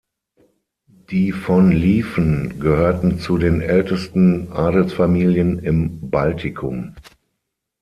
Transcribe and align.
Die 0.87 1.31
von 1.31 1.71
Lieven 1.71 2.59
gehörten 2.59 3.19
zu 3.19 3.37
den 3.37 3.61
ältesten 3.61 4.51
Adelsfamilien 4.51 5.59
im 5.59 6.09
Baltikum. 6.09 6.95